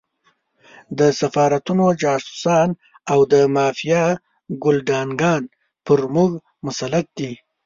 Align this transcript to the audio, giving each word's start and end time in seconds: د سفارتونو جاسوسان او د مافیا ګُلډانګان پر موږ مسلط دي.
د 0.97 0.99
سفارتونو 1.19 1.85
جاسوسان 2.01 2.69
او 3.11 3.19
د 3.31 3.33
مافیا 3.55 4.05
ګُلډانګان 4.63 5.43
پر 5.85 5.99
موږ 6.13 6.31
مسلط 6.65 7.05
دي. 7.19 7.31